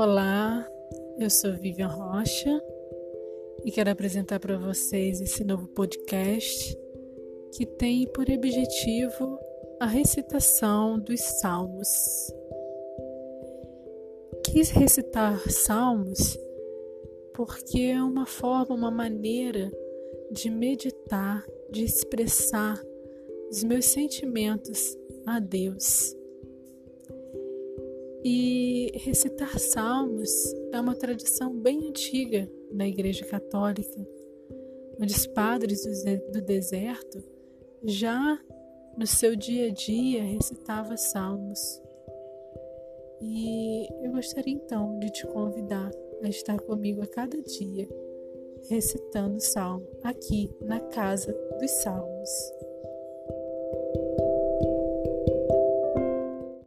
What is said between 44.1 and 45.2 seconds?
gostaria então de